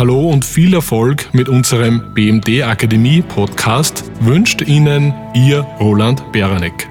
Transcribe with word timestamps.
Hallo 0.00 0.30
und 0.30 0.46
viel 0.46 0.72
Erfolg 0.72 1.28
mit 1.34 1.50
unserem 1.50 2.14
BMD 2.14 2.62
Akademie 2.62 3.20
Podcast 3.20 4.10
wünscht 4.20 4.62
Ihnen 4.62 5.12
Ihr 5.34 5.60
Roland 5.78 6.32
Beranek. 6.32 6.88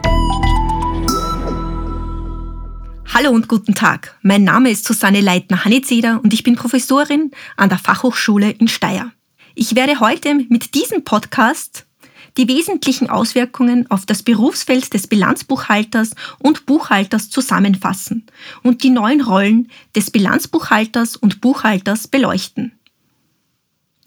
Hallo 3.12 3.32
und 3.32 3.48
guten 3.48 3.74
Tag. 3.74 4.16
Mein 4.22 4.44
Name 4.44 4.70
ist 4.70 4.86
Susanne 4.86 5.22
Leitner-Hannezeder 5.22 6.22
und 6.24 6.36
ich 6.36 6.44
bin 6.44 6.56
Professorin 6.56 7.32
an 7.58 7.70
der 7.70 7.80
Fachhochschule 7.80 8.52
in 8.52 8.68
Steyr. 8.68 9.12
Ich 9.56 9.76
werde 9.76 10.00
heute 10.00 10.36
mit 10.48 10.76
diesem 10.76 11.04
Podcast 11.04 11.88
die 12.38 12.48
wesentlichen 12.48 13.10
Auswirkungen 13.10 13.90
auf 13.90 14.06
das 14.06 14.22
Berufsfeld 14.22 14.94
des 14.94 15.08
Bilanzbuchhalters 15.08 16.12
und 16.38 16.68
Buchhalters 16.68 17.32
zusammenfassen 17.32 18.28
und 18.62 18.84
die 18.84 18.92
neuen 18.92 19.22
Rollen 19.22 19.72
des 19.96 20.12
Bilanzbuchhalters 20.12 21.16
und 21.16 21.42
Buchhalters 21.42 22.08
beleuchten. 22.08 22.79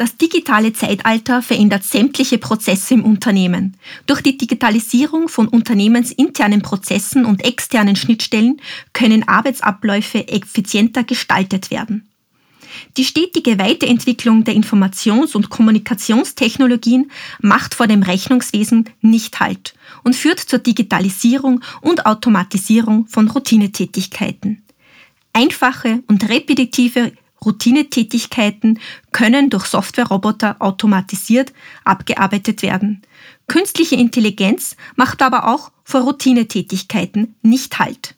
Das 0.02 0.16
digitale 0.16 0.73
Zeitalter 0.73 1.42
verändert 1.42 1.84
sämtliche 1.84 2.37
Prozesse 2.37 2.95
im 2.95 3.05
Unternehmen. 3.05 3.77
Durch 4.06 4.20
die 4.20 4.37
Digitalisierung 4.37 5.28
von 5.28 5.47
unternehmensinternen 5.47 6.61
Prozessen 6.61 7.25
und 7.25 7.45
externen 7.45 7.95
Schnittstellen 7.95 8.61
können 8.95 9.28
Arbeitsabläufe 9.28 10.27
effizienter 10.27 11.05
gestaltet 11.05 11.70
werden. 11.70 12.09
Die 12.97 13.05
stetige 13.05 13.61
Weiterentwicklung 13.61 14.42
der 14.42 14.56
Informations- 14.56 15.37
und 15.37 15.51
Kommunikationstechnologien 15.51 17.12
macht 17.41 17.77
vor 17.77 17.87
dem 17.87 18.03
Rechnungswesen 18.03 18.91
nicht 19.03 19.39
Halt 19.39 19.75
und 20.03 20.16
führt 20.16 20.41
zur 20.41 20.59
Digitalisierung 20.59 21.61
und 21.80 22.06
Automatisierung 22.06 23.06
von 23.06 23.28
Routinetätigkeiten. 23.28 24.64
Einfache 25.33 26.03
und 26.09 26.28
repetitive 26.28 27.12
Routinetätigkeiten 27.45 28.78
können 29.10 29.50
durch 29.50 29.66
Softwareroboter 29.66 30.56
automatisiert 30.61 31.53
abgearbeitet 31.84 32.62
werden. 32.62 33.03
Künstliche 33.48 33.97
Intelligenz 33.97 34.77
macht 34.97 35.22
aber 35.22 35.48
auch 35.48 35.72
vor 35.84 36.03
Routinetätigkeiten 36.03 37.34
nicht 37.42 37.78
Halt. 37.78 38.14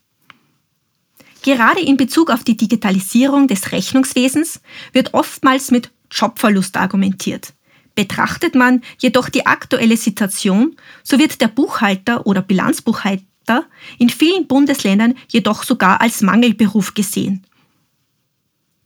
Gerade 1.42 1.80
in 1.80 1.96
Bezug 1.96 2.30
auf 2.30 2.42
die 2.42 2.56
Digitalisierung 2.56 3.48
des 3.48 3.72
Rechnungswesens 3.72 4.60
wird 4.92 5.12
oftmals 5.12 5.70
mit 5.70 5.90
Jobverlust 6.10 6.76
argumentiert. 6.76 7.52
Betrachtet 7.94 8.54
man 8.54 8.82
jedoch 8.98 9.28
die 9.28 9.46
aktuelle 9.46 9.96
Situation, 9.96 10.76
so 11.02 11.18
wird 11.18 11.40
der 11.40 11.48
Buchhalter 11.48 12.26
oder 12.26 12.40
Bilanzbuchhalter 12.40 13.66
in 13.98 14.08
vielen 14.08 14.46
Bundesländern 14.46 15.14
jedoch 15.28 15.64
sogar 15.64 16.00
als 16.00 16.22
Mangelberuf 16.22 16.94
gesehen. 16.94 17.44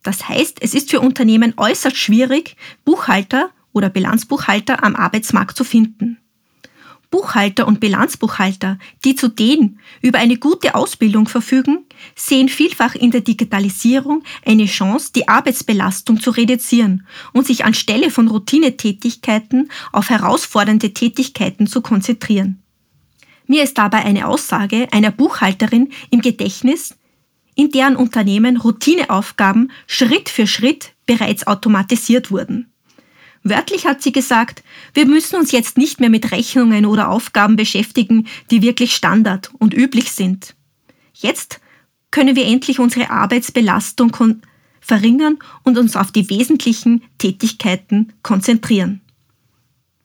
Das 0.09 0.27
heißt, 0.27 0.63
es 0.63 0.73
ist 0.73 0.89
für 0.89 1.01
Unternehmen 1.01 1.53
äußerst 1.59 1.95
schwierig, 1.95 2.57
Buchhalter 2.87 3.51
oder 3.75 3.91
Bilanzbuchhalter 3.91 4.83
am 4.83 4.97
Arbeitsmarkt 4.97 5.55
zu 5.55 5.65
finden. 5.65 6.17
Buchhalter 7.11 7.69
und 7.69 7.79
Bilanzbuchhalter, 7.79 8.79
die 9.05 9.17
zudem 9.17 9.81
über 10.01 10.19
eine 10.19 10.39
gute 10.39 10.75
Ausbildung 10.75 11.29
verfügen, 11.29 11.85
sehen 12.17 12.49
vielfach 12.49 12.95
in 12.95 13.11
der 13.11 13.21
Digitalisierung 13.21 14.23
eine 14.47 14.65
Chance, 14.65 15.13
die 15.15 15.29
Arbeitsbelastung 15.29 16.23
zu 16.23 16.31
reduzieren 16.31 17.07
und 17.35 17.47
sich 17.47 17.67
anstelle 17.67 18.11
von 18.11 18.29
Routinetätigkeiten 18.29 19.71
auf 19.93 20.09
herausfordernde 20.09 20.95
Tätigkeiten 20.95 21.67
zu 21.67 21.83
konzentrieren. 21.83 22.63
Mir 23.47 23.63
ist 23.63 23.77
dabei 23.77 24.07
eine 24.07 24.27
Aussage 24.27 24.89
einer 24.91 25.11
Buchhalterin 25.11 25.93
im 26.09 26.23
Gedächtnis, 26.23 26.95
in 27.59 27.73
deren 27.73 27.97
Unternehmen 27.97 28.57
Routineaufgaben 28.57 29.73
Schritt 29.89 30.29
für 30.29 30.47
Schritt 30.47 30.93
bereits 31.07 31.45
automatisiert 31.45 32.31
wurden. 32.31 32.71
Wörtlich 33.43 33.85
hat 33.85 34.01
sie 34.01 34.13
gesagt, 34.13 34.63
wir 34.95 35.07
müssen 35.07 35.35
uns 35.35 35.51
jetzt 35.51 35.77
nicht 35.77 35.99
mehr 35.99 36.09
mit 36.09 36.31
Rechnungen 36.31 36.87
oder 36.87 37.09
Aufgaben 37.09 37.57
beschäftigen, 37.57 38.29
die 38.53 38.63
wirklich 38.63 38.95
Standard 38.95 39.51
und 39.59 39.75
üblich 39.75 40.13
sind. 40.13 40.55
Jetzt 41.13 41.61
können 42.13 42.37
wir 42.37 42.47
endlich 42.47 42.79
unsere 42.79 43.11
Arbeitsbelastung 43.11 44.17
verringern 44.81 45.39
und 45.65 45.79
uns 45.79 45.97
auf 45.97 46.13
die 46.13 46.31
wesentlichen 46.31 47.03
Tätigkeiten 47.19 48.13
konzentrieren. 48.23 49.01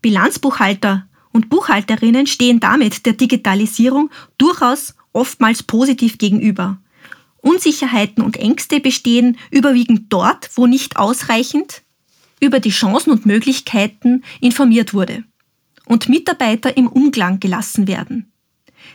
Bilanzbuchhalter 0.01 1.07
und 1.31 1.49
Buchhalterinnen 1.49 2.25
stehen 2.25 2.59
damit 2.59 3.05
der 3.05 3.13
Digitalisierung 3.13 4.09
durchaus 4.39 4.95
oftmals 5.11 5.61
positiv 5.61 6.17
gegenüber. 6.17 6.79
Unsicherheiten 7.43 8.23
und 8.23 8.37
Ängste 8.37 8.79
bestehen 8.79 9.37
überwiegend 9.51 10.11
dort, 10.11 10.49
wo 10.55 10.65
nicht 10.65 10.95
ausreichend 10.97 11.81
über 12.39 12.59
die 12.59 12.69
Chancen 12.69 13.11
und 13.11 13.25
Möglichkeiten 13.25 14.23
informiert 14.39 14.93
wurde 14.93 15.23
und 15.85 16.07
Mitarbeiter 16.07 16.75
im 16.77 16.87
Umklang 16.87 17.39
gelassen 17.41 17.87
werden. 17.87 18.31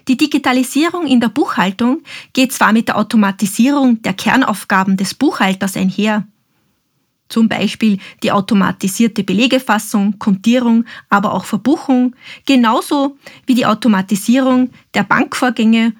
Die 0.09 0.16
Digitalisierung 0.16 1.06
in 1.06 1.20
der 1.20 1.28
Buchhaltung 1.28 2.03
geht 2.32 2.53
zwar 2.53 2.72
mit 2.72 2.88
der 2.88 2.97
Automatisierung 2.97 4.00
der 4.00 4.14
Kernaufgaben 4.14 4.97
des 4.97 5.15
Buchhalters 5.15 5.76
einher, 5.76 6.26
zum 7.28 7.48
Beispiel 7.48 7.98
die 8.22 8.32
automatisierte 8.32 9.25
Belegefassung, 9.25 10.19
Kontierung, 10.19 10.86
aber 11.10 11.34
auch 11.34 11.44
Verbuchung, 11.44 12.16
genauso 12.47 13.19
wie 13.47 13.54
die 13.54 13.66
Automatisierung 13.66 14.70
der 14.94 15.03
Bankvorgänge 15.03 15.92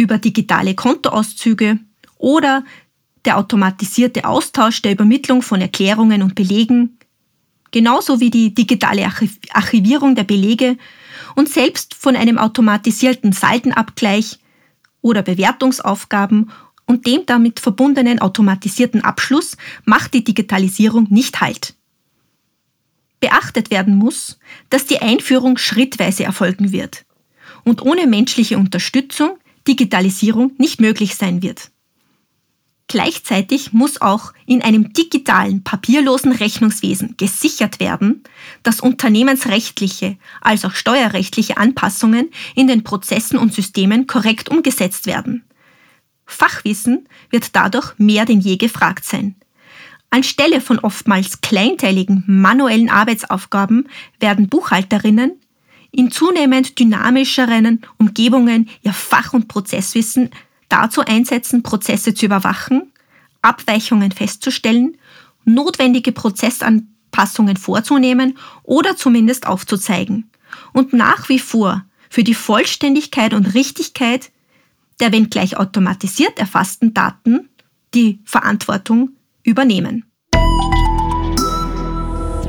über 0.00 0.18
digitale 0.18 0.74
Kontoauszüge 0.74 1.78
oder 2.16 2.64
der 3.24 3.36
automatisierte 3.36 4.24
Austausch 4.24 4.80
der 4.82 4.92
Übermittlung 4.92 5.42
von 5.42 5.60
Erklärungen 5.60 6.22
und 6.22 6.34
Belegen, 6.34 6.98
genauso 7.70 8.18
wie 8.18 8.30
die 8.30 8.54
digitale 8.54 9.06
Archivierung 9.52 10.14
der 10.14 10.24
Belege 10.24 10.78
und 11.36 11.48
selbst 11.48 11.94
von 11.94 12.16
einem 12.16 12.38
automatisierten 12.38 13.32
Saldenabgleich 13.32 14.38
oder 15.02 15.22
Bewertungsaufgaben 15.22 16.50
und 16.86 17.06
dem 17.06 17.26
damit 17.26 17.60
verbundenen 17.60 18.20
automatisierten 18.20 19.04
Abschluss 19.04 19.56
macht 19.84 20.14
die 20.14 20.24
Digitalisierung 20.24 21.06
nicht 21.10 21.40
Halt. 21.40 21.74
Beachtet 23.20 23.70
werden 23.70 23.96
muss, 23.96 24.38
dass 24.70 24.86
die 24.86 25.00
Einführung 25.00 25.58
schrittweise 25.58 26.24
erfolgen 26.24 26.72
wird 26.72 27.04
und 27.64 27.82
ohne 27.82 28.06
menschliche 28.06 28.56
Unterstützung 28.56 29.38
Digitalisierung 29.70 30.50
nicht 30.58 30.80
möglich 30.80 31.14
sein 31.14 31.42
wird. 31.42 31.70
Gleichzeitig 32.88 33.72
muss 33.72 34.00
auch 34.00 34.32
in 34.46 34.62
einem 34.62 34.92
digitalen, 34.92 35.62
papierlosen 35.62 36.32
Rechnungswesen 36.32 37.14
gesichert 37.16 37.78
werden, 37.78 38.24
dass 38.64 38.80
unternehmensrechtliche 38.80 40.16
als 40.40 40.64
auch 40.64 40.72
steuerrechtliche 40.72 41.56
Anpassungen 41.56 42.30
in 42.56 42.66
den 42.66 42.82
Prozessen 42.82 43.38
und 43.38 43.54
Systemen 43.54 44.08
korrekt 44.08 44.48
umgesetzt 44.48 45.06
werden. 45.06 45.44
Fachwissen 46.26 47.08
wird 47.30 47.54
dadurch 47.54 47.96
mehr 47.96 48.24
denn 48.24 48.40
je 48.40 48.56
gefragt 48.56 49.04
sein. 49.04 49.36
Anstelle 50.10 50.60
von 50.60 50.80
oftmals 50.80 51.42
kleinteiligen 51.42 52.24
manuellen 52.26 52.90
Arbeitsaufgaben 52.90 53.88
werden 54.18 54.48
Buchhalterinnen 54.48 55.38
in 55.92 56.10
zunehmend 56.10 56.78
dynamischeren 56.78 57.82
Umgebungen 57.98 58.68
ihr 58.82 58.92
Fach- 58.92 59.32
und 59.32 59.48
Prozesswissen 59.48 60.30
dazu 60.68 61.02
einsetzen, 61.02 61.62
Prozesse 61.62 62.14
zu 62.14 62.26
überwachen, 62.26 62.92
Abweichungen 63.42 64.12
festzustellen, 64.12 64.96
notwendige 65.44 66.12
Prozessanpassungen 66.12 67.56
vorzunehmen 67.56 68.38
oder 68.62 68.96
zumindest 68.96 69.46
aufzuzeigen 69.46 70.30
und 70.72 70.92
nach 70.92 71.28
wie 71.28 71.38
vor 71.38 71.84
für 72.08 72.24
die 72.24 72.34
Vollständigkeit 72.34 73.34
und 73.34 73.54
Richtigkeit 73.54 74.30
der 75.00 75.12
wenngleich 75.12 75.56
automatisiert 75.56 76.38
erfassten 76.38 76.92
Daten 76.92 77.48
die 77.94 78.20
Verantwortung 78.24 79.10
übernehmen. 79.42 80.09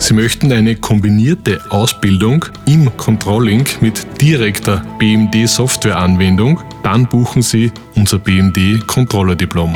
Sie 0.01 0.15
möchten 0.15 0.51
eine 0.51 0.75
kombinierte 0.75 1.61
Ausbildung 1.69 2.43
im 2.65 2.97
Controlling 2.97 3.65
mit 3.81 4.19
direkter 4.19 4.83
BMD-Softwareanwendung? 4.97 6.59
Dann 6.81 7.07
buchen 7.07 7.43
Sie 7.43 7.71
unser 7.95 8.17
BMD 8.17 8.87
Controller 8.87 9.35
Diplom. 9.35 9.75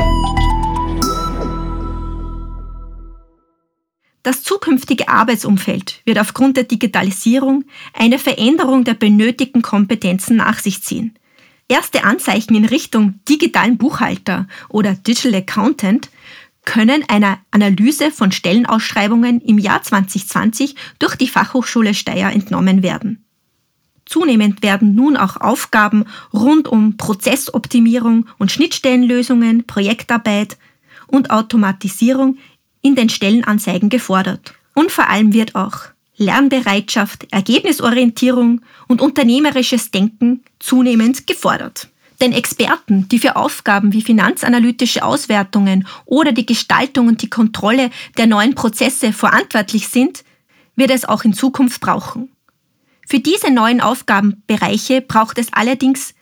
Das 4.24 4.42
zukünftige 4.42 5.10
Arbeitsumfeld 5.10 6.01
wird 6.06 6.18
aufgrund 6.18 6.57
der 6.57 6.63
Digitalisierung 6.63 7.66
eine 7.94 8.18
Veränderung 8.18 8.83
der 8.83 8.95
benötigten 8.95 9.62
Kompetenzen 9.62 10.38
nach 10.38 10.57
sich 10.57 10.81
ziehen. 10.81 11.13
Erste 11.68 12.04
Anzeichen 12.04 12.56
in 12.56 12.66
Richtung 12.66 13.19
digitalen 13.30 13.77
Buchhalter 13.77 14.48
oder 14.69 14.94
Digital 14.94 15.36
Accountant 15.36 16.10
können 16.66 17.04
einer 17.08 17.40
Analyse 17.52 18.12
von 18.12 18.32
Stellenausschreibungen 18.32 19.42
im 19.42 19.58
Jahr 19.58 19.82
2020 19.82 20.76
durch 21.00 21.16
die 21.16 21.28
Fachhochschule 21.28 21.94
Steyr 21.94 22.32
entnommen 22.32 22.84
werden. 22.84 23.24
Zunehmend 24.06 24.62
werden 24.62 24.94
nun 24.94 25.18
auch 25.18 25.38
Aufgaben 25.38 26.06
rund 26.32 26.68
um 26.68 26.98
Prozessoptimierung 26.98 28.28
und 28.38 28.52
Schnittstellenlösungen, 28.52 29.66
Projektarbeit 29.66 30.58
und 31.08 31.32
Automatisierung 31.32 32.38
in 32.82 32.96
den 32.96 33.10
Stellenanzeigen 33.10 33.90
gefordert. 33.90 34.54
Und 34.76 34.92
vor 34.92 35.10
allem 35.10 35.34
wird 35.34 35.56
auch 35.56 35.80
Lernbereitschaft, 36.18 37.28
Ergebnisorientierung 37.32 38.62
und 38.88 39.02
unternehmerisches 39.02 39.92
Denken 39.92 40.44
zunehmend 40.60 41.28
gefordert. 41.28 41.90
Denn 42.22 42.32
Experten, 42.32 43.08
die 43.10 43.20
für 43.20 43.36
Aufgaben 43.36 43.94
wie 43.94 44.02
finanzanalytische 44.02 45.04
Auswertungen 45.04 45.88
oder 46.06 46.32
die 46.32 46.46
Gestaltung 46.46 47.08
und 47.08 47.22
die 47.22 47.30
Kontrolle 47.30 47.90
der 48.18 48.28
neuen 48.28 48.56
Prozesse 48.56 49.14
verantwortlich 49.14 49.88
sind, 49.88 50.24
wird 50.76 50.92
es 50.92 51.06
auch 51.06 51.24
in 51.24 51.34
Zukunft 51.34 51.82
brauchen. 51.82 52.30
Für 53.08 53.20
diese 53.20 53.52
neuen 53.52 53.82
Aufgabenbereiche 53.82 55.02
braucht 55.02 55.38
es 55.38 55.54
allerdings 55.54 56.14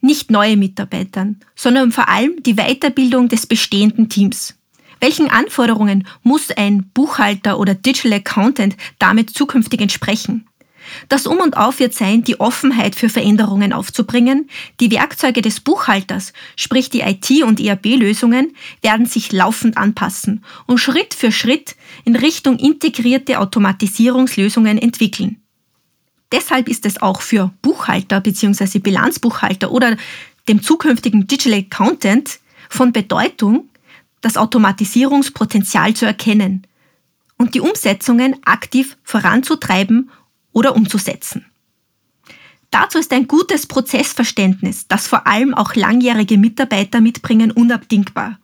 nicht 0.00 0.30
neue 0.30 0.56
Mitarbeiter, 0.56 1.28
sondern 1.54 1.92
vor 1.92 2.08
allem 2.08 2.42
die 2.42 2.54
Weiterbildung 2.54 3.28
des 3.28 3.46
bestehenden 3.46 4.08
Teams. 4.08 4.54
Welchen 5.00 5.30
Anforderungen 5.30 6.06
muss 6.22 6.50
ein 6.50 6.90
Buchhalter 6.94 7.58
oder 7.58 7.74
Digital 7.74 8.12
Accountant 8.14 8.76
damit 8.98 9.30
zukünftig 9.30 9.80
entsprechen? 9.80 10.46
Das 11.08 11.26
Um 11.26 11.38
und 11.38 11.56
Auf 11.56 11.78
wird 11.78 11.94
sein, 11.94 12.24
die 12.24 12.40
Offenheit 12.40 12.94
für 12.94 13.08
Veränderungen 13.08 13.72
aufzubringen. 13.72 14.48
Die 14.80 14.90
Werkzeuge 14.90 15.42
des 15.42 15.60
Buchhalters, 15.60 16.32
sprich 16.56 16.90
die 16.90 17.00
IT- 17.00 17.44
und 17.44 17.60
ERP-Lösungen, 17.60 18.54
werden 18.82 19.06
sich 19.06 19.32
laufend 19.32 19.76
anpassen 19.76 20.44
und 20.66 20.78
Schritt 20.78 21.14
für 21.14 21.32
Schritt 21.32 21.76
in 22.04 22.16
Richtung 22.16 22.58
integrierte 22.58 23.38
Automatisierungslösungen 23.38 24.78
entwickeln. 24.78 25.42
Deshalb 26.32 26.68
ist 26.68 26.86
es 26.86 27.00
auch 27.00 27.20
für 27.20 27.52
Buchhalter 27.60 28.20
bzw. 28.20 28.78
Bilanzbuchhalter 28.78 29.70
oder 29.70 29.96
dem 30.48 30.62
zukünftigen 30.62 31.26
Digital 31.26 31.58
Accountant 31.58 32.40
von 32.68 32.92
Bedeutung, 32.92 33.68
das 34.22 34.36
Automatisierungspotenzial 34.36 35.94
zu 35.94 36.06
erkennen 36.06 36.66
und 37.36 37.54
die 37.54 37.60
Umsetzungen 37.60 38.36
aktiv 38.44 38.96
voranzutreiben 39.02 40.10
oder 40.52 40.76
umzusetzen. 40.76 41.46
Dazu 42.70 42.98
ist 42.98 43.12
ein 43.12 43.28
gutes 43.28 43.66
Prozessverständnis, 43.66 44.88
das 44.88 45.06
vor 45.06 45.26
allem 45.26 45.52
auch 45.52 45.74
langjährige 45.74 46.38
Mitarbeiter 46.38 47.02
mitbringen, 47.02 47.50
unabdingbar. 47.50 48.38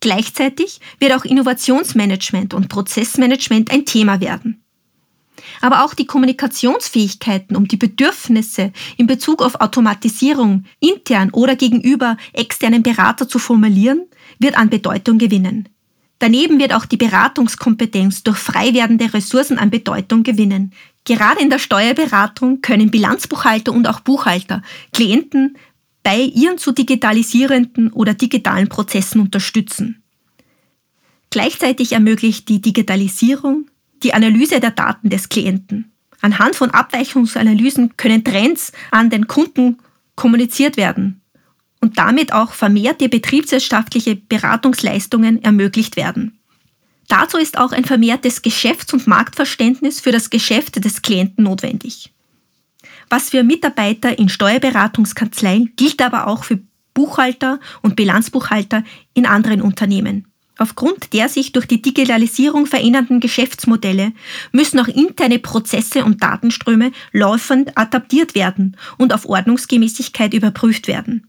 Gleichzeitig 0.00 0.80
wird 1.00 1.12
auch 1.12 1.24
Innovationsmanagement 1.24 2.54
und 2.54 2.68
Prozessmanagement 2.68 3.70
ein 3.70 3.84
Thema 3.84 4.20
werden. 4.20 4.62
Aber 5.60 5.84
auch 5.84 5.94
die 5.94 6.06
Kommunikationsfähigkeiten, 6.06 7.56
um 7.56 7.68
die 7.68 7.76
Bedürfnisse 7.76 8.72
in 8.96 9.06
Bezug 9.06 9.42
auf 9.42 9.60
Automatisierung 9.60 10.64
intern 10.80 11.30
oder 11.30 11.56
gegenüber 11.56 12.16
externen 12.32 12.82
Berater 12.82 13.28
zu 13.28 13.38
formulieren, 13.38 14.06
wird 14.38 14.56
an 14.56 14.70
Bedeutung 14.70 15.18
gewinnen. 15.18 15.68
Daneben 16.20 16.58
wird 16.58 16.74
auch 16.74 16.84
die 16.84 16.96
Beratungskompetenz 16.96 18.24
durch 18.24 18.38
frei 18.38 18.74
werdende 18.74 19.12
Ressourcen 19.14 19.58
an 19.58 19.70
Bedeutung 19.70 20.24
gewinnen. 20.24 20.72
Gerade 21.08 21.40
in 21.40 21.48
der 21.48 21.58
Steuerberatung 21.58 22.60
können 22.60 22.90
Bilanzbuchhalter 22.90 23.72
und 23.72 23.88
auch 23.88 24.00
Buchhalter 24.00 24.60
Klienten 24.92 25.56
bei 26.02 26.18
ihren 26.18 26.58
zu 26.58 26.70
digitalisierenden 26.70 27.90
oder 27.94 28.12
digitalen 28.12 28.68
Prozessen 28.68 29.22
unterstützen. 29.22 30.02
Gleichzeitig 31.30 31.92
ermöglicht 31.92 32.50
die 32.50 32.60
Digitalisierung 32.60 33.70
die 34.02 34.12
Analyse 34.12 34.60
der 34.60 34.70
Daten 34.70 35.08
des 35.08 35.30
Klienten. 35.30 35.90
Anhand 36.20 36.56
von 36.56 36.72
Abweichungsanalysen 36.72 37.96
können 37.96 38.22
Trends 38.22 38.72
an 38.90 39.08
den 39.08 39.26
Kunden 39.26 39.78
kommuniziert 40.14 40.76
werden 40.76 41.22
und 41.80 41.96
damit 41.96 42.34
auch 42.34 42.52
vermehrte 42.52 43.08
betriebswirtschaftliche 43.08 44.14
Beratungsleistungen 44.14 45.42
ermöglicht 45.42 45.96
werden. 45.96 46.37
Dazu 47.08 47.38
ist 47.38 47.56
auch 47.56 47.72
ein 47.72 47.84
vermehrtes 47.84 48.42
Geschäfts- 48.42 48.92
und 48.92 49.06
Marktverständnis 49.06 50.00
für 50.00 50.12
das 50.12 50.30
Geschäft 50.30 50.84
des 50.84 51.02
Klienten 51.02 51.44
notwendig. 51.44 52.12
Was 53.08 53.30
für 53.30 53.42
Mitarbeiter 53.42 54.18
in 54.18 54.28
Steuerberatungskanzleien 54.28 55.72
gilt 55.76 56.02
aber 56.02 56.26
auch 56.26 56.44
für 56.44 56.60
Buchhalter 56.92 57.60
und 57.80 57.96
Bilanzbuchhalter 57.96 58.84
in 59.14 59.24
anderen 59.24 59.62
Unternehmen. 59.62 60.26
Aufgrund 60.58 61.12
der 61.12 61.28
sich 61.28 61.52
durch 61.52 61.66
die 61.66 61.80
Digitalisierung 61.80 62.66
verändernden 62.66 63.20
Geschäftsmodelle 63.20 64.12
müssen 64.50 64.80
auch 64.80 64.88
interne 64.88 65.38
Prozesse 65.38 66.04
und 66.04 66.20
Datenströme 66.20 66.90
laufend 67.12 67.78
adaptiert 67.78 68.34
werden 68.34 68.76
und 68.98 69.14
auf 69.14 69.24
Ordnungsgemäßigkeit 69.24 70.34
überprüft 70.34 70.88
werden. 70.88 71.28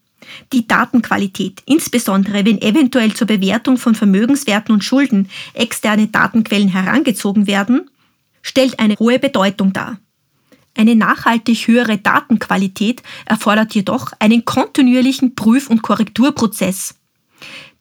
Die 0.54 0.68
Datenqualität, 0.68 1.62
insbesondere 1.66 2.46
wenn 2.46 2.62
eventuell 2.62 3.14
zur 3.14 3.28
Bewertung 3.28 3.78
von 3.78 3.96
Vermögenswerten 3.96 4.74
und 4.74 4.84
Schulden 4.84 5.30
externe 5.54 6.08
Datenquellen 6.08 6.70
herangezogen 6.70 7.48
werden, 7.48 7.90
stellt 8.42 8.80
eine 8.80 8.96
hohe 8.96 9.20
Bedeutung 9.20 9.74
dar. 9.74 10.00
Eine 10.76 10.96
nachhaltig 10.96 11.68
höhere 11.68 11.98
Datenqualität 11.98 13.04
erfordert 13.26 13.76
jedoch 13.76 14.12
einen 14.20 14.46
kontinuierlichen 14.46 15.36
Prüf- 15.36 15.70
und 15.70 15.82
Korrekturprozess 15.82 16.96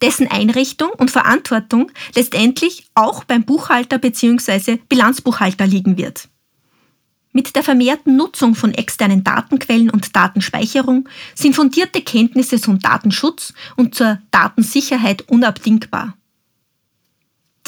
dessen 0.01 0.29
Einrichtung 0.29 0.91
und 0.91 1.11
Verantwortung 1.11 1.91
letztendlich 2.15 2.87
auch 2.95 3.25
beim 3.25 3.45
Buchhalter 3.45 3.99
bzw. 3.99 4.79
Bilanzbuchhalter 4.89 5.67
liegen 5.67 5.99
wird. 5.99 6.29
Mit 7.39 7.55
der 7.55 7.63
vermehrten 7.63 8.17
Nutzung 8.17 8.57
von 8.57 8.75
externen 8.75 9.23
Datenquellen 9.23 9.91
und 9.91 10.17
Datenspeicherung 10.17 11.09
sind 11.37 11.55
fundierte 11.55 12.03
Kenntnisse 12.03 12.61
zum 12.61 12.81
Datenschutz 12.81 13.55
und 13.77 13.95
zur 13.95 14.19
Datensicherheit 14.33 15.23
unabdingbar. 15.29 16.17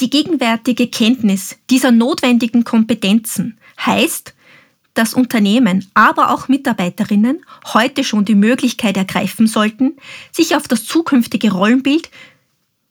Die 0.01 0.09
gegenwärtige 0.09 0.87
Kenntnis 0.89 1.55
dieser 1.69 1.91
notwendigen 1.91 2.65
Kompetenzen 2.65 3.57
heißt, 3.79 4.33
dass 4.93 5.13
Unternehmen, 5.13 5.89
aber 5.93 6.31
auch 6.31 6.49
Mitarbeiterinnen 6.49 7.45
heute 7.73 8.03
schon 8.03 8.25
die 8.25 8.35
Möglichkeit 8.35 8.97
ergreifen 8.97 9.47
sollten, 9.47 9.95
sich 10.33 10.57
auf 10.57 10.67
das 10.67 10.83
zukünftige 10.83 11.53
Rollenbild 11.53 12.09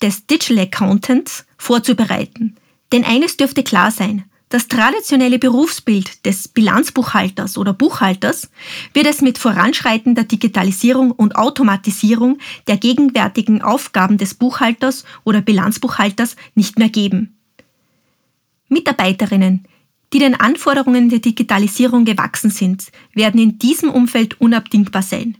des 0.01 0.27
Digital 0.27 0.61
Accountants 0.61 1.45
vorzubereiten. 1.59 2.57
Denn 2.91 3.05
eines 3.05 3.37
dürfte 3.37 3.63
klar 3.65 3.91
sein, 3.91 4.25
das 4.51 4.67
traditionelle 4.67 5.39
Berufsbild 5.39 6.27
des 6.27 6.49
Bilanzbuchhalters 6.49 7.57
oder 7.57 7.73
Buchhalters 7.73 8.51
wird 8.93 9.07
es 9.07 9.23
mit 9.23 9.39
voranschreitender 9.39 10.25
Digitalisierung 10.25 11.13
und 11.13 11.37
Automatisierung 11.37 12.39
der 12.67 12.77
gegenwärtigen 12.77 13.63
Aufgaben 13.63 14.19
des 14.19 14.35
Buchhalters 14.35 15.05
oder 15.23 15.41
Bilanzbuchhalters 15.41 16.35
nicht 16.57 16.81
mehr 16.81 16.89
geben. 16.89 17.39
Mitarbeiterinnen, 18.69 19.67
die 20.13 20.19
den 20.19 20.35
Anforderungen 20.35 21.11
der 21.11 21.21
Digitalisierung 21.21 22.05
gewachsen 22.05 22.51
sind, 22.51 22.91
werden 23.15 23.41
in 23.41 23.59
diesem 23.59 23.89
Umfeld 23.89 24.41
unabdingbar 24.41 25.03
sein. 25.03 25.39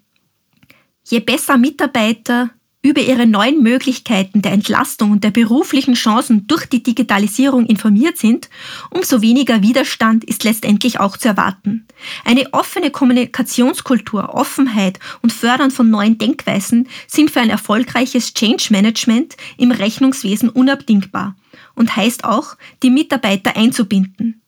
Je 1.03 1.19
besser 1.19 1.59
Mitarbeiter 1.59 2.51
über 2.83 3.03
ihre 3.03 3.27
neuen 3.27 3.63
Möglichkeiten 3.63 4.41
der 4.41 4.53
Entlastung 4.53 5.11
und 5.11 5.23
der 5.23 5.31
beruflichen 5.31 5.95
Chancen 5.95 6.47
durch 6.47 6.65
die 6.65 6.83
Digitalisierung 6.83 7.67
informiert 7.67 8.17
sind, 8.17 8.49
umso 8.89 9.21
weniger 9.21 9.63
Widerstand 9.63 10.25
ist 10.25 10.45
letztendlich 10.45 10.99
auch 10.99 11.19
zu 11.19 11.29
erwarten. 11.29 11.87
Eine 12.25 12.55
offene 12.55 12.91
Kommunikationskultur, 12.91 14.35
Offenheit 14.35 14.99
und 15.21 15.33
Fördern 15.33 15.71
von 15.71 15.91
neuen 15.91 16.17
Denkweisen 16.17 16.89
sind 17.07 17.31
für 17.31 17.41
ein 17.41 17.51
erfolgreiches 17.51 18.33
Change 18.33 18.69
Management 18.71 19.37
im 19.59 19.73
Rechnungswesen 19.73 20.49
unabdingbar 20.49 21.37
und 21.75 21.97
heißt 21.97 22.25
auch, 22.25 22.57
die 22.83 22.91
Mitarbeiter 22.91 23.57
einzubinden. 23.57 24.41